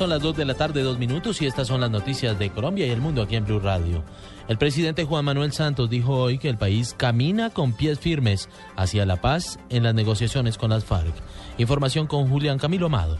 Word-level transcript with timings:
Son 0.00 0.08
las 0.08 0.22
2 0.22 0.34
de 0.34 0.46
la 0.46 0.54
tarde, 0.54 0.82
dos 0.82 0.98
minutos, 0.98 1.42
y 1.42 1.46
estas 1.46 1.68
son 1.68 1.82
las 1.82 1.90
noticias 1.90 2.38
de 2.38 2.48
Colombia 2.48 2.86
y 2.86 2.90
el 2.90 3.02
mundo 3.02 3.20
aquí 3.20 3.36
en 3.36 3.44
Blue 3.44 3.60
Radio. 3.60 4.02
El 4.48 4.56
presidente 4.56 5.04
Juan 5.04 5.26
Manuel 5.26 5.52
Santos 5.52 5.90
dijo 5.90 6.14
hoy 6.14 6.38
que 6.38 6.48
el 6.48 6.56
país 6.56 6.94
camina 6.96 7.50
con 7.50 7.74
pies 7.74 8.00
firmes 8.00 8.48
hacia 8.76 9.04
la 9.04 9.20
paz 9.20 9.58
en 9.68 9.82
las 9.82 9.94
negociaciones 9.94 10.56
con 10.56 10.70
las 10.70 10.86
FARC. 10.86 11.12
Información 11.58 12.06
con 12.06 12.30
Julián 12.30 12.56
Camilo 12.56 12.86
Amado. 12.86 13.18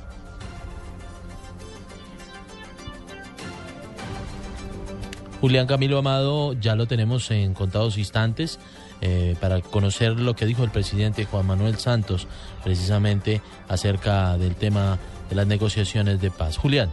Julián 5.43 5.67
Camilo 5.67 5.99
Amado 5.99 6.55
ya 6.55 6.77
lo 6.77 6.87
tenemos 6.87 7.31
en 7.31 7.53
contados 7.53 7.99
instantes 7.99 8.59
eh, 9.03 9.37
para 9.39 9.61
conocer 9.61 10.19
lo 10.19 10.35
que 10.35 10.47
dijo 10.47 10.65
el 10.65 10.71
presidente 10.71 11.27
Juan 11.27 11.47
Manuel 11.47 11.77
Santos 11.77 12.27
precisamente 12.65 13.43
acerca 13.69 14.39
del 14.39 14.55
tema 14.55 14.99
de 15.31 15.37
las 15.37 15.47
negociaciones 15.47 16.21
de 16.21 16.31
paz. 16.31 16.59
Julián. 16.59 16.91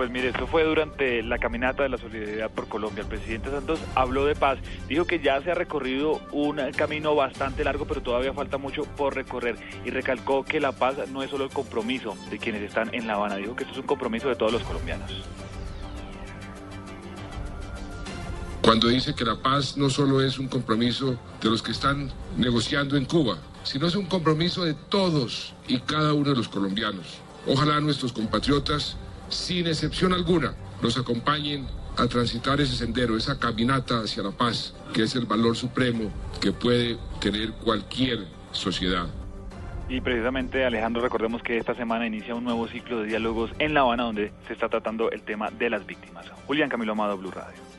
Pues 0.00 0.10
mire, 0.10 0.28
esto 0.28 0.46
fue 0.46 0.64
durante 0.64 1.22
la 1.22 1.36
caminata 1.38 1.82
de 1.82 1.90
la 1.90 1.98
solidaridad 1.98 2.50
por 2.50 2.68
Colombia. 2.68 3.02
El 3.02 3.08
presidente 3.08 3.50
Santos 3.50 3.78
habló 3.94 4.24
de 4.24 4.34
paz, 4.34 4.58
dijo 4.88 5.04
que 5.04 5.20
ya 5.20 5.42
se 5.42 5.50
ha 5.50 5.54
recorrido 5.54 6.22
un 6.32 6.56
camino 6.74 7.14
bastante 7.14 7.64
largo, 7.64 7.84
pero 7.84 8.00
todavía 8.00 8.32
falta 8.32 8.56
mucho 8.56 8.84
por 8.84 9.14
recorrer 9.14 9.56
y 9.84 9.90
recalcó 9.90 10.42
que 10.42 10.58
la 10.58 10.72
paz 10.72 10.96
no 11.12 11.22
es 11.22 11.28
solo 11.28 11.44
el 11.44 11.50
compromiso 11.50 12.16
de 12.30 12.38
quienes 12.38 12.62
están 12.62 12.88
en 12.94 13.06
La 13.06 13.16
Habana, 13.16 13.36
dijo 13.36 13.54
que 13.54 13.64
esto 13.64 13.74
es 13.74 13.80
un 13.80 13.86
compromiso 13.86 14.28
de 14.30 14.36
todos 14.36 14.52
los 14.52 14.62
colombianos. 14.62 15.12
Cuando 18.62 18.88
dice 18.88 19.14
que 19.14 19.26
la 19.26 19.36
paz 19.36 19.76
no 19.76 19.90
solo 19.90 20.22
es 20.22 20.38
un 20.38 20.48
compromiso 20.48 21.18
de 21.42 21.50
los 21.50 21.62
que 21.62 21.72
están 21.72 22.10
negociando 22.38 22.96
en 22.96 23.04
Cuba, 23.04 23.36
sino 23.62 23.86
es 23.86 23.94
un 23.94 24.06
compromiso 24.06 24.64
de 24.64 24.74
todos 24.74 25.54
y 25.68 25.78
cada 25.80 26.14
uno 26.14 26.30
de 26.30 26.36
los 26.36 26.48
colombianos. 26.48 27.18
Ojalá 27.46 27.80
nuestros 27.80 28.12
compatriotas, 28.12 28.96
sin 29.28 29.66
excepción 29.66 30.12
alguna, 30.12 30.54
nos 30.82 30.96
acompañen 30.96 31.66
a 31.96 32.06
transitar 32.06 32.60
ese 32.60 32.76
sendero, 32.76 33.16
esa 33.16 33.38
caminata 33.38 34.00
hacia 34.00 34.22
la 34.22 34.30
paz, 34.30 34.74
que 34.92 35.02
es 35.02 35.14
el 35.14 35.26
valor 35.26 35.56
supremo 35.56 36.10
que 36.40 36.52
puede 36.52 36.98
tener 37.20 37.52
cualquier 37.52 38.26
sociedad. 38.52 39.06
Y 39.88 40.00
precisamente, 40.00 40.64
Alejandro, 40.64 41.02
recordemos 41.02 41.42
que 41.42 41.58
esta 41.58 41.74
semana 41.74 42.06
inicia 42.06 42.34
un 42.34 42.44
nuevo 42.44 42.68
ciclo 42.68 43.00
de 43.00 43.08
diálogos 43.08 43.50
en 43.58 43.74
La 43.74 43.80
Habana 43.80 44.04
donde 44.04 44.32
se 44.46 44.52
está 44.52 44.68
tratando 44.68 45.10
el 45.10 45.22
tema 45.22 45.50
de 45.50 45.68
las 45.68 45.84
víctimas. 45.84 46.26
Julián 46.46 46.68
Camilo 46.68 46.92
Amado, 46.92 47.18
Blue 47.18 47.32
Radio. 47.32 47.69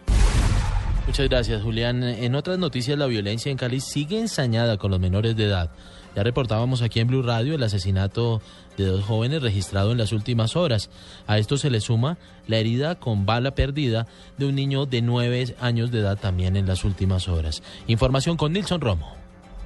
Muchas 1.08 1.28
gracias, 1.28 1.62
Julián. 1.62 2.04
En 2.04 2.36
otras 2.36 2.60
noticias, 2.60 2.98
la 2.98 3.08
violencia 3.08 3.52
en 3.52 3.58
Cali 3.58 3.80
sigue 3.82 4.20
ensañada 4.20 4.78
con 4.78 4.92
los 4.92 5.00
menores 5.00 5.36
de 5.36 5.46
edad. 5.46 5.72
Ya 6.16 6.24
reportábamos 6.24 6.82
aquí 6.82 7.00
en 7.00 7.08
Blue 7.08 7.22
Radio 7.22 7.56
el 7.56 7.64
asesinato 7.64 8.42
de 8.78 8.86
dos 8.86 9.06
jóvenes 9.06 9.42
registrado 9.42 9.92
en 9.92 9.98
las 9.98 10.12
últimas 10.12 10.56
horas. 10.56 10.90
A 11.28 11.38
esto 11.38 11.58
se 11.58 11.70
le 11.70 11.80
suma 11.80 12.18
la 12.48 12.58
herida 12.58 12.96
con 12.96 13.26
bala 13.26 13.56
perdida 13.56 14.08
de 14.38 14.46
un 14.46 14.56
niño 14.56 14.86
de 14.86 15.02
nueve 15.02 15.56
años 15.60 15.92
de 15.92 16.00
edad 16.00 16.18
también 16.20 16.56
en 16.58 16.68
las 16.68 16.84
últimas 16.84 17.28
horas. 17.28 17.64
Información 17.88 18.38
con 18.38 18.54
Nilson 18.54 18.82
Romo. 18.82 19.21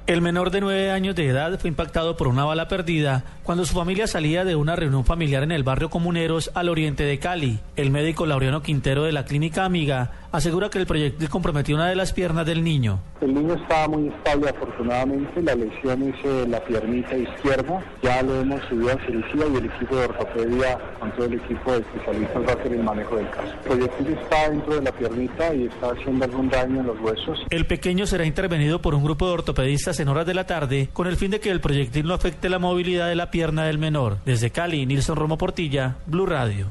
El 0.06 0.22
menor 0.22 0.52
de 0.52 0.60
nueve 0.60 0.92
años 0.92 1.16
de 1.16 1.26
edad 1.26 1.58
fue 1.58 1.68
impactado 1.68 2.16
por 2.16 2.28
una 2.28 2.44
bala 2.44 2.68
perdida 2.68 3.24
cuando 3.42 3.64
su 3.64 3.74
familia 3.74 4.06
salía 4.06 4.44
de 4.44 4.54
una 4.54 4.76
reunión 4.76 5.04
familiar 5.04 5.42
en 5.42 5.50
el 5.50 5.64
barrio 5.64 5.90
Comuneros 5.90 6.52
al 6.54 6.68
oriente 6.68 7.02
de 7.02 7.18
Cali. 7.18 7.58
El 7.74 7.90
médico 7.90 8.24
Laureano 8.24 8.62
Quintero 8.62 9.02
de 9.02 9.10
la 9.10 9.24
clínica 9.24 9.64
Amiga 9.64 10.12
asegura 10.30 10.68
que 10.68 10.78
el 10.78 10.86
proyectil 10.86 11.28
comprometió 11.28 11.74
una 11.74 11.88
de 11.88 11.96
las 11.96 12.12
piernas 12.12 12.46
del 12.46 12.62
niño. 12.62 13.00
El 13.20 13.34
niño 13.34 13.54
estaba 13.54 13.88
muy 13.88 14.08
estable 14.08 14.50
afortunadamente, 14.50 15.42
la 15.42 15.54
lesión 15.54 16.02
es 16.02 16.24
en 16.24 16.50
la 16.50 16.60
piernita 16.60 17.16
izquierda, 17.16 17.82
ya 18.02 18.22
lo 18.22 18.40
hemos 18.40 18.60
subido 18.68 18.92
a 18.92 19.06
cirugía 19.06 19.46
y 19.46 19.56
el 19.56 19.64
equipo 19.66 19.96
de 19.96 20.04
ortopedia 20.04 20.78
con 21.00 21.10
todo 21.12 21.24
el 21.24 21.34
equipo 21.34 21.72
de 21.72 21.78
especialistas 21.78 22.42
va 22.42 22.50
a 22.50 22.54
hacer 22.54 22.72
el 22.72 22.82
manejo 22.82 23.16
del 23.16 23.30
caso. 23.30 23.48
El 23.48 23.78
proyectil 23.78 24.08
está 24.08 24.50
dentro 24.50 24.74
de 24.74 24.82
la 24.82 24.92
piernita 24.92 25.54
y 25.54 25.66
está 25.66 25.90
haciendo 25.90 26.24
algún 26.24 26.48
daño 26.48 26.80
en 26.80 26.86
los 26.86 27.00
huesos. 27.00 27.38
El 27.50 27.66
pequeño 27.66 28.06
será 28.06 28.26
intervenido 28.26 28.82
por 28.82 28.94
un 28.94 29.02
grupo 29.02 29.26
de 29.26 29.32
ortopedistas 29.32 29.95
en 30.00 30.08
horas 30.08 30.26
de 30.26 30.34
la 30.34 30.46
tarde 30.46 30.88
con 30.92 31.06
el 31.06 31.16
fin 31.16 31.30
de 31.30 31.40
que 31.40 31.50
el 31.50 31.60
proyectil 31.60 32.06
no 32.06 32.14
afecte 32.14 32.48
la 32.48 32.58
movilidad 32.58 33.08
de 33.08 33.16
la 33.16 33.30
pierna 33.30 33.64
del 33.64 33.78
menor. 33.78 34.18
Desde 34.24 34.50
Cali, 34.50 34.86
Nilson 34.86 35.16
Romo 35.16 35.38
Portilla, 35.38 35.96
Blue 36.06 36.26
Radio 36.26 36.66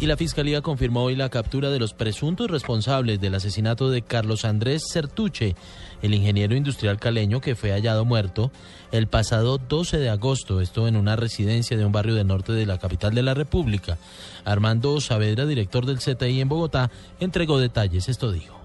y 0.00 0.06
la 0.06 0.16
Fiscalía 0.16 0.60
confirmó 0.60 1.04
hoy 1.04 1.16
la 1.16 1.28
captura 1.28 1.70
de 1.70 1.78
los 1.78 1.94
presuntos 1.94 2.50
responsables 2.50 3.20
del 3.20 3.34
asesinato 3.34 3.90
de 3.90 4.02
Carlos 4.02 4.44
Andrés 4.44 4.82
Certuche, 4.92 5.54
el 6.02 6.14
ingeniero 6.14 6.56
industrial 6.56 6.98
caleño 6.98 7.40
que 7.40 7.54
fue 7.54 7.70
hallado 7.70 8.04
muerto 8.04 8.50
el 8.92 9.06
pasado 9.06 9.58
12 9.58 9.98
de 9.98 10.10
agosto, 10.10 10.60
esto 10.60 10.88
en 10.88 10.96
una 10.96 11.16
residencia 11.16 11.76
de 11.76 11.84
un 11.84 11.92
barrio 11.92 12.14
del 12.14 12.26
norte 12.26 12.52
de 12.52 12.66
la 12.66 12.78
capital 12.78 13.14
de 13.14 13.22
la 13.22 13.34
República. 13.34 13.96
Armando 14.44 15.00
Saavedra, 15.00 15.46
director 15.46 15.86
del 15.86 15.98
CTI 15.98 16.40
en 16.40 16.48
Bogotá, 16.48 16.90
entregó 17.18 17.58
detalles, 17.58 18.08
esto 18.08 18.30
dijo. 18.30 18.63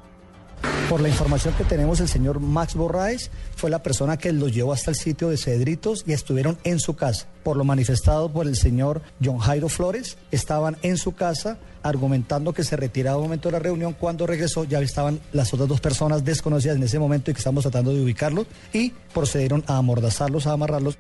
Por 0.90 1.02
la 1.02 1.08
información 1.08 1.54
que 1.54 1.64
tenemos, 1.64 2.00
el 2.00 2.08
señor 2.08 2.40
Max 2.40 2.74
Borraes 2.74 3.30
fue 3.56 3.70
la 3.70 3.84
persona 3.84 4.18
que 4.18 4.34
los 4.34 4.52
llevó 4.52 4.74
hasta 4.74 4.90
el 4.90 4.98
sitio 4.98 5.30
de 5.30 5.38
Cedritos 5.38 6.04
y 6.08 6.14
estuvieron 6.14 6.58
en 6.64 6.80
su 6.80 6.96
casa. 6.96 7.28
Por 7.44 7.58
lo 7.58 7.64
manifestado 7.64 8.34
por 8.34 8.48
el 8.48 8.56
señor 8.56 9.04
John 9.24 9.38
Jairo 9.38 9.70
Flores, 9.70 10.18
estaban 10.32 10.78
en 10.82 10.98
su 10.98 11.12
casa 11.14 11.60
argumentando 11.84 12.54
que 12.54 12.64
se 12.64 12.76
retiraba 12.76 13.18
un 13.18 13.26
momento 13.26 13.50
de 13.50 13.52
la 13.52 13.60
reunión. 13.60 13.94
Cuando 13.94 14.26
regresó 14.26 14.64
ya 14.64 14.80
estaban 14.80 15.20
las 15.32 15.54
otras 15.54 15.70
dos 15.70 15.80
personas 15.80 16.26
desconocidas 16.26 16.78
en 16.78 16.82
ese 16.82 16.98
momento 16.98 17.30
y 17.30 17.36
que 17.36 17.40
estamos 17.40 17.62
tratando 17.62 17.94
de 17.94 18.02
ubicarlos 18.02 18.48
y 18.74 18.90
procedieron 19.14 19.64
a 19.68 19.78
amordazarlos, 19.78 20.48
a 20.48 20.54
amarrarlos. 20.54 20.98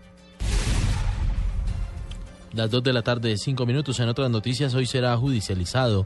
Las 2.54 2.70
dos 2.70 2.84
de 2.84 2.94
la 2.94 3.02
tarde, 3.02 3.36
cinco 3.40 3.66
minutos. 3.66 4.00
En 4.00 4.08
otras 4.08 4.30
noticias, 4.30 4.76
hoy 4.76 4.86
será 4.86 5.18
judicializado 5.18 6.06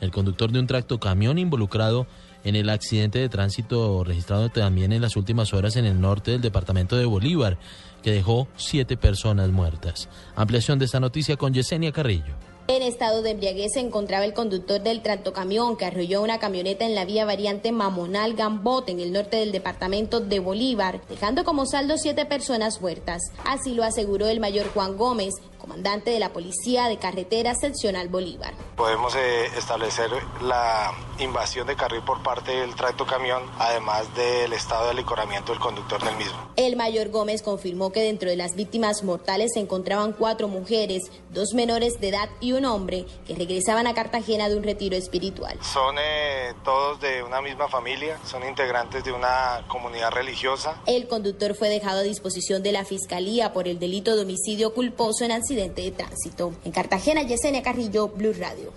el 0.00 0.12
conductor 0.12 0.52
de 0.52 0.60
un 0.60 0.68
tracto 0.68 1.00
camión 1.00 1.38
involucrado 1.38 2.06
en 2.44 2.56
el 2.56 2.70
accidente 2.70 3.18
de 3.18 3.28
tránsito 3.28 4.04
registrado 4.04 4.48
también 4.50 4.92
en 4.92 5.02
las 5.02 5.16
últimas 5.16 5.52
horas 5.54 5.76
en 5.76 5.86
el 5.86 6.00
norte 6.00 6.32
del 6.32 6.42
departamento 6.42 6.96
de 6.96 7.06
Bolívar, 7.06 7.58
que 8.02 8.12
dejó 8.12 8.46
siete 8.56 8.96
personas 8.96 9.50
muertas. 9.50 10.08
Ampliación 10.36 10.78
de 10.78 10.84
esta 10.84 11.00
noticia 11.00 11.36
con 11.36 11.54
Yesenia 11.54 11.90
Carrillo. 11.90 12.34
En 12.66 12.80
estado 12.80 13.20
de 13.20 13.32
embriaguez 13.32 13.72
se 13.74 13.80
encontraba 13.80 14.24
el 14.24 14.32
conductor 14.32 14.82
del 14.82 15.02
tractocamión 15.02 15.76
que 15.76 15.84
arrolló 15.84 16.22
una 16.22 16.38
camioneta 16.38 16.86
en 16.86 16.94
la 16.94 17.04
vía 17.04 17.26
variante 17.26 17.72
Mamonal 17.72 18.32
Gambote 18.34 18.90
en 18.90 19.00
el 19.00 19.12
norte 19.12 19.36
del 19.36 19.52
departamento 19.52 20.20
de 20.20 20.38
Bolívar, 20.38 21.02
dejando 21.10 21.44
como 21.44 21.66
saldo 21.66 21.98
siete 21.98 22.24
personas 22.24 22.80
muertas. 22.80 23.20
Así 23.44 23.74
lo 23.74 23.84
aseguró 23.84 24.28
el 24.28 24.40
mayor 24.40 24.66
Juan 24.72 24.96
Gómez, 24.96 25.34
comandante 25.64 26.10
de 26.10 26.18
la 26.18 26.30
Policía 26.30 26.88
de 26.88 26.98
Carretera 26.98 27.54
Seccional 27.54 28.08
Bolívar. 28.08 28.52
Podemos 28.76 29.16
eh, 29.16 29.46
establecer 29.56 30.10
la 30.42 30.92
invasión 31.18 31.66
de 31.66 31.74
carril 31.74 32.02
por 32.02 32.22
parte 32.22 32.50
del 32.52 32.74
tracto 32.74 33.06
camión, 33.06 33.42
además 33.58 34.14
del 34.14 34.52
estado 34.52 34.84
de 34.84 34.90
alicoramiento 34.90 35.52
del 35.52 35.60
conductor 35.62 36.04
del 36.04 36.16
mismo. 36.16 36.36
El 36.56 36.76
mayor 36.76 37.08
Gómez 37.08 37.40
confirmó 37.40 37.92
que 37.92 38.00
dentro 38.00 38.28
de 38.28 38.36
las 38.36 38.56
víctimas 38.56 39.04
mortales 39.04 39.52
se 39.54 39.60
encontraban 39.60 40.12
cuatro 40.12 40.48
mujeres, 40.48 41.02
dos 41.30 41.54
menores 41.54 41.98
de 41.98 42.08
edad 42.10 42.28
y 42.40 42.52
un 42.52 42.66
hombre 42.66 43.06
que 43.26 43.34
regresaban 43.34 43.86
a 43.86 43.94
Cartagena 43.94 44.50
de 44.50 44.56
un 44.56 44.64
retiro 44.64 44.96
espiritual. 44.96 45.58
Son 45.62 45.96
eh, 45.98 46.52
todos 46.62 47.00
de 47.00 47.22
una 47.22 47.40
misma 47.40 47.68
familia, 47.68 48.18
son 48.26 48.46
integrantes 48.46 49.02
de 49.02 49.12
una 49.12 49.64
comunidad 49.68 50.10
religiosa. 50.10 50.82
El 50.86 51.08
conductor 51.08 51.54
fue 51.54 51.70
dejado 51.70 52.00
a 52.00 52.02
disposición 52.02 52.62
de 52.62 52.72
la 52.72 52.84
Fiscalía 52.84 53.54
por 53.54 53.66
el 53.66 53.78
delito 53.78 54.14
de 54.14 54.22
homicidio 54.22 54.74
culposo 54.74 55.24
en 55.24 55.32
de 55.54 55.90
tránsito. 55.92 56.52
En 56.64 56.72
Cartagena, 56.72 57.22
Yesenia 57.22 57.62
Carrillo, 57.62 58.08
Blue 58.08 58.34
Radio. 58.38 58.72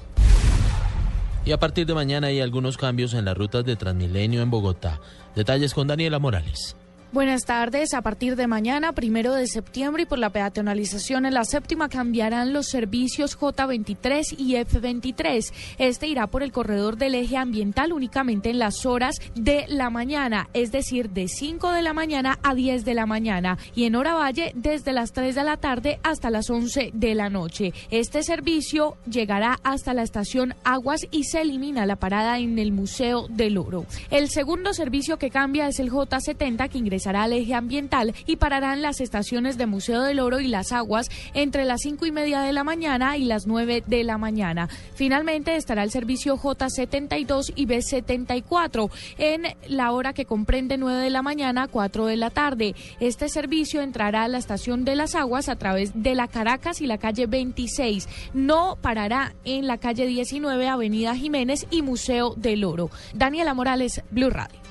Y 1.45 1.51
a 1.51 1.59
partir 1.59 1.87
de 1.87 1.93
mañana 1.93 2.27
hay 2.27 2.41
algunos 2.41 2.77
cambios 2.77 3.13
en 3.13 3.25
las 3.25 3.37
rutas 3.37 3.63
de 3.65 3.75
Transmilenio 3.75 4.41
en 4.41 4.51
Bogotá. 4.51 4.99
Detalles 5.35 5.73
con 5.73 5.87
Daniela 5.87 6.19
Morales. 6.19 6.75
Buenas 7.13 7.45
tardes. 7.45 7.93
A 7.93 8.01
partir 8.01 8.35
de 8.35 8.47
mañana, 8.47 8.91
primero 8.91 9.33
de 9.33 9.47
septiembre, 9.47 10.03
y 10.03 10.05
por 10.05 10.19
la 10.19 10.29
peatonalización 10.29 11.25
en 11.25 11.35
la 11.35 11.45
séptima, 11.45 11.87
cambiarán 11.87 12.51
los 12.51 12.67
servicios 12.67 13.39
J23 13.39 14.35
y 14.37 14.55
F23. 14.55 15.53
Este 15.77 16.07
irá 16.07 16.27
por 16.27 16.43
el 16.43 16.51
corredor 16.51 16.97
del 16.97 17.15
eje 17.15 17.37
ambiental 17.37 17.93
únicamente 17.93 18.49
en 18.49 18.59
las 18.59 18.85
horas 18.85 19.15
de 19.35 19.63
la 19.69 19.89
mañana, 19.89 20.49
es 20.53 20.73
decir, 20.73 21.09
de 21.11 21.29
5 21.29 21.71
de 21.71 21.81
la 21.81 21.93
mañana 21.93 22.39
a 22.43 22.53
10 22.53 22.83
de 22.83 22.93
la 22.93 23.05
mañana, 23.05 23.57
y 23.73 23.85
en 23.85 23.95
hora 23.95 24.13
valle 24.13 24.51
desde 24.53 24.91
las 24.91 25.13
3 25.13 25.33
de 25.33 25.43
la 25.45 25.55
tarde 25.55 26.01
hasta 26.03 26.29
las 26.29 26.49
11 26.49 26.91
de 26.93 27.15
la 27.15 27.29
noche. 27.29 27.71
Este 27.89 28.21
servicio 28.21 28.97
llegará 29.09 29.59
hasta 29.63 29.93
la 29.93 30.03
estación 30.03 30.55
Aguas 30.65 31.07
y 31.09 31.23
se 31.23 31.39
elimina 31.39 31.85
la 31.85 31.95
parada 31.95 32.37
en 32.37 32.59
el 32.59 32.73
Museo 32.73 33.27
del 33.29 33.57
Oro. 33.57 33.85
El 34.11 34.27
segundo 34.27 34.73
servicio 34.73 35.17
que 35.17 35.29
cambia 35.29 35.69
es 35.69 35.79
el 35.79 35.89
J70 35.89 36.67
que 36.67 36.77
ingresa 36.77 36.96
ingresará 36.97 37.23
al 37.23 37.33
eje 37.33 37.53
ambiental 37.53 38.15
y 38.25 38.37
parará 38.37 38.73
en 38.73 38.81
las 38.81 39.01
estaciones 39.01 39.55
de 39.59 39.67
Museo 39.67 40.01
del 40.01 40.19
Oro 40.19 40.39
y 40.39 40.47
Las 40.47 40.71
Aguas 40.71 41.11
entre 41.35 41.63
las 41.63 41.81
cinco 41.81 42.07
y 42.07 42.11
media 42.11 42.41
de 42.41 42.51
la 42.53 42.63
mañana 42.63 43.17
y 43.17 43.25
las 43.25 43.45
9 43.45 43.83
de 43.85 44.03
la 44.03 44.17
mañana. 44.17 44.67
Finalmente 44.95 45.55
estará 45.55 45.83
el 45.83 45.91
servicio 45.91 46.37
J72 46.37 47.53
y 47.55 47.67
B74 47.67 48.89
en 49.19 49.43
la 49.67 49.91
hora 49.91 50.13
que 50.13 50.25
comprende 50.25 50.79
9 50.79 51.03
de 51.03 51.09
la 51.11 51.21
mañana 51.21 51.63
a 51.63 51.67
4 51.67 52.07
de 52.07 52.17
la 52.17 52.31
tarde. 52.31 52.73
Este 52.99 53.29
servicio 53.29 53.81
entrará 53.81 54.23
a 54.23 54.27
la 54.27 54.39
estación 54.39 54.83
de 54.83 54.95
Las 54.95 55.13
Aguas 55.13 55.49
a 55.49 55.55
través 55.55 55.91
de 55.93 56.15
la 56.15 56.27
Caracas 56.27 56.81
y 56.81 56.87
la 56.87 56.97
calle 56.97 57.27
26. 57.27 58.09
No 58.33 58.79
parará 58.81 59.35
en 59.45 59.67
la 59.67 59.77
calle 59.77 60.07
19, 60.07 60.67
Avenida 60.67 61.15
Jiménez 61.15 61.67
y 61.69 61.83
Museo 61.83 62.33
del 62.35 62.63
Oro. 62.63 62.89
Daniela 63.13 63.53
Morales, 63.53 64.01
Blue 64.09 64.31
Radio. 64.31 64.67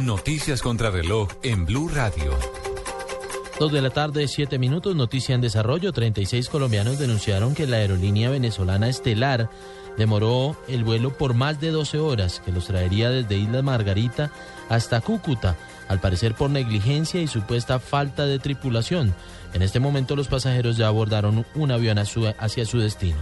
Noticias 0.00 0.62
contra 0.62 0.90
reloj 0.90 1.28
en 1.54 1.64
Blue 1.64 1.88
Radio. 1.88 2.36
Dos 3.60 3.70
de 3.70 3.80
la 3.80 3.90
tarde, 3.90 4.26
siete 4.26 4.58
minutos, 4.58 4.96
noticia 4.96 5.36
en 5.36 5.40
desarrollo. 5.40 5.92
36 5.92 6.48
colombianos 6.48 6.98
denunciaron 6.98 7.54
que 7.54 7.68
la 7.68 7.76
aerolínea 7.76 8.28
venezolana 8.28 8.88
Estelar 8.88 9.48
demoró 9.96 10.56
el 10.66 10.82
vuelo 10.82 11.16
por 11.16 11.34
más 11.34 11.60
de 11.60 11.70
12 11.70 12.00
horas, 12.00 12.42
que 12.44 12.50
los 12.50 12.66
traería 12.66 13.08
desde 13.08 13.36
Isla 13.36 13.62
Margarita 13.62 14.32
hasta 14.68 15.00
Cúcuta, 15.00 15.56
al 15.86 16.00
parecer 16.00 16.34
por 16.34 16.50
negligencia 16.50 17.22
y 17.22 17.28
supuesta 17.28 17.78
falta 17.78 18.26
de 18.26 18.40
tripulación. 18.40 19.14
En 19.52 19.62
este 19.62 19.78
momento 19.78 20.16
los 20.16 20.26
pasajeros 20.26 20.76
ya 20.76 20.88
abordaron 20.88 21.46
un 21.54 21.70
avión 21.70 21.98
hacia 21.98 22.66
su 22.66 22.80
destino. 22.80 23.18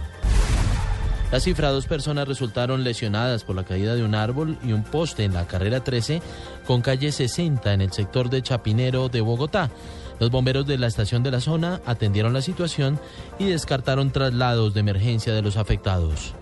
La 1.33 1.39
cifra, 1.39 1.71
dos 1.71 1.87
personas 1.87 2.27
resultaron 2.27 2.83
lesionadas 2.83 3.43
por 3.43 3.55
la 3.55 3.63
caída 3.63 3.95
de 3.95 4.03
un 4.03 4.13
árbol 4.13 4.55
y 4.63 4.71
un 4.71 4.83
poste 4.83 5.23
en 5.23 5.33
la 5.33 5.47
carrera 5.47 5.83
13 5.83 6.21
con 6.67 6.83
calle 6.83 7.11
60 7.11 7.73
en 7.73 7.81
el 7.81 7.91
sector 7.91 8.29
de 8.29 8.43
Chapinero 8.43 9.09
de 9.09 9.21
Bogotá. 9.21 9.71
Los 10.19 10.29
bomberos 10.29 10.67
de 10.67 10.77
la 10.77 10.85
estación 10.85 11.23
de 11.23 11.31
la 11.31 11.41
zona 11.41 11.81
atendieron 11.87 12.33
la 12.33 12.43
situación 12.43 12.99
y 13.39 13.45
descartaron 13.45 14.11
traslados 14.11 14.75
de 14.75 14.81
emergencia 14.81 15.33
de 15.33 15.41
los 15.41 15.57
afectados. 15.57 16.35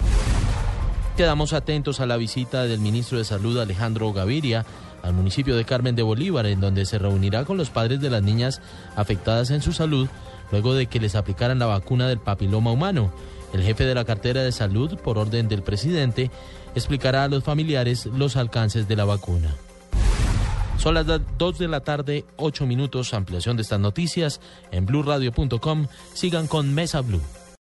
Quedamos 1.15 1.53
atentos 1.53 2.01
a 2.01 2.05
la 2.05 2.17
visita 2.17 2.63
del 2.63 2.81
ministro 2.81 3.17
de 3.17 3.23
Salud 3.23 3.57
Alejandro 3.59 4.11
Gaviria 4.11 4.65
al 5.03 5.13
municipio 5.13 5.55
de 5.55 5.63
Carmen 5.63 5.95
de 5.95 6.03
Bolívar, 6.03 6.47
en 6.47 6.59
donde 6.59 6.85
se 6.85 6.99
reunirá 6.99 7.45
con 7.45 7.55
los 7.55 7.69
padres 7.69 8.01
de 8.01 8.09
las 8.09 8.23
niñas 8.23 8.61
afectadas 8.97 9.51
en 9.51 9.61
su 9.61 9.71
salud 9.71 10.09
luego 10.51 10.73
de 10.73 10.87
que 10.87 10.99
les 10.99 11.15
aplicaran 11.15 11.59
la 11.59 11.67
vacuna 11.67 12.09
del 12.09 12.19
papiloma 12.19 12.73
humano. 12.73 13.13
El 13.53 13.63
jefe 13.63 13.85
de 13.85 13.95
la 13.95 14.05
cartera 14.05 14.43
de 14.43 14.51
salud, 14.51 14.97
por 14.99 15.17
orden 15.17 15.47
del 15.47 15.63
presidente, 15.63 16.31
explicará 16.75 17.25
a 17.25 17.27
los 17.27 17.43
familiares 17.43 18.05
los 18.05 18.37
alcances 18.37 18.87
de 18.87 18.95
la 18.95 19.05
vacuna. 19.05 19.55
Son 20.77 20.95
las 20.95 21.05
2 21.05 21.59
de 21.59 21.67
la 21.67 21.81
tarde, 21.81 22.25
8 22.37 22.65
minutos. 22.65 23.13
Ampliación 23.13 23.55
de 23.55 23.61
estas 23.61 23.79
noticias 23.79 24.41
en 24.71 24.87
blurradio.com. 24.87 25.87
Sigan 26.13 26.47
con 26.47 26.73
Mesa 26.73 27.01
Blue. 27.01 27.21